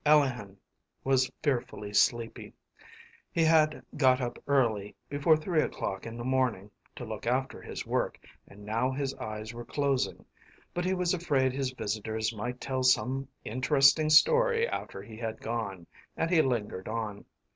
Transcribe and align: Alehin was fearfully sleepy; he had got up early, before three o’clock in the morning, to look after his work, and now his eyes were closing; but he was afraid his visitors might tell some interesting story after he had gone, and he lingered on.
Alehin 0.03 0.57
was 1.03 1.31
fearfully 1.43 1.93
sleepy; 1.93 2.51
he 3.31 3.43
had 3.43 3.85
got 3.95 4.19
up 4.19 4.39
early, 4.47 4.95
before 5.09 5.37
three 5.37 5.61
o’clock 5.61 6.07
in 6.07 6.17
the 6.17 6.23
morning, 6.23 6.71
to 6.95 7.05
look 7.05 7.27
after 7.27 7.61
his 7.61 7.85
work, 7.85 8.17
and 8.47 8.65
now 8.65 8.89
his 8.89 9.13
eyes 9.19 9.53
were 9.53 9.63
closing; 9.63 10.25
but 10.73 10.85
he 10.85 10.95
was 10.95 11.13
afraid 11.13 11.53
his 11.53 11.69
visitors 11.73 12.35
might 12.35 12.59
tell 12.59 12.81
some 12.81 13.27
interesting 13.45 14.09
story 14.09 14.67
after 14.67 15.03
he 15.03 15.17
had 15.17 15.39
gone, 15.39 15.85
and 16.17 16.31
he 16.31 16.41
lingered 16.41 16.87
on. 16.87 17.23